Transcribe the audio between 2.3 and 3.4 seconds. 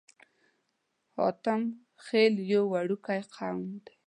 يو وړوکی